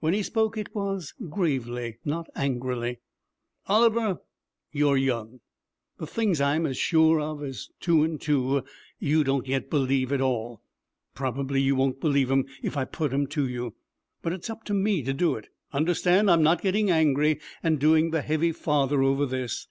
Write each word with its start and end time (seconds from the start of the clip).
When 0.00 0.12
he 0.12 0.22
spoke, 0.22 0.58
it 0.58 0.74
was 0.74 1.14
gravely, 1.30 1.96
not 2.04 2.28
angrily. 2.36 2.98
'Oliver, 3.66 4.18
you're 4.70 4.98
young. 4.98 5.40
The 5.96 6.06
things 6.06 6.42
I'm 6.42 6.66
as 6.66 6.76
sure 6.76 7.18
of 7.18 7.42
as 7.42 7.70
two 7.80 8.04
and 8.04 8.20
two, 8.20 8.64
you 8.98 9.24
don't 9.24 9.46
yet 9.46 9.70
believe 9.70 10.12
at 10.12 10.20
all. 10.20 10.60
Probably 11.14 11.62
you 11.62 11.74
won't 11.74 12.02
believe 12.02 12.30
'em 12.30 12.44
if 12.62 12.76
I 12.76 12.84
put 12.84 13.12
them 13.12 13.26
to 13.28 13.48
you, 13.48 13.74
but 14.20 14.34
it's 14.34 14.50
up 14.50 14.62
to 14.64 14.74
me 14.74 15.02
to 15.04 15.14
do 15.14 15.36
it. 15.36 15.48
Understand, 15.72 16.30
I'm 16.30 16.42
not 16.42 16.60
getting 16.60 16.90
angry 16.90 17.40
and 17.62 17.78
doing 17.78 18.10
the 18.10 18.20
heavy 18.20 18.52
father 18.52 19.02
over 19.02 19.24
this. 19.24 19.68